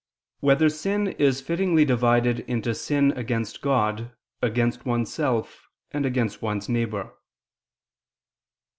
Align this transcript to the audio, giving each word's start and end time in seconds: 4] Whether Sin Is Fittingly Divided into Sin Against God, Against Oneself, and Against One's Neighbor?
4] 0.39 0.47
Whether 0.47 0.69
Sin 0.69 1.09
Is 1.09 1.41
Fittingly 1.41 1.85
Divided 1.85 2.39
into 2.49 2.73
Sin 2.73 3.11
Against 3.11 3.61
God, 3.61 4.09
Against 4.41 4.83
Oneself, 4.83 5.67
and 5.91 6.07
Against 6.07 6.41
One's 6.41 6.67
Neighbor? 6.67 7.13